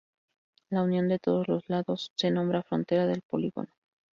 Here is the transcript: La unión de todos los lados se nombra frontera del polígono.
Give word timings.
La 0.71 0.81
unión 0.81 1.07
de 1.09 1.19
todos 1.19 1.47
los 1.47 1.69
lados 1.69 2.11
se 2.15 2.31
nombra 2.31 2.63
frontera 2.63 3.05
del 3.05 3.21
polígono. 3.21 3.69